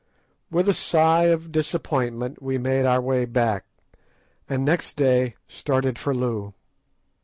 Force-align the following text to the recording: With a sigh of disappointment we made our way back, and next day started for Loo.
With 0.49 0.67
a 0.67 0.73
sigh 0.73 1.25
of 1.25 1.51
disappointment 1.51 2.41
we 2.41 2.57
made 2.57 2.87
our 2.87 2.99
way 2.99 3.25
back, 3.25 3.65
and 4.49 4.65
next 4.65 4.95
day 4.97 5.35
started 5.47 5.99
for 5.99 6.11
Loo. 6.15 6.55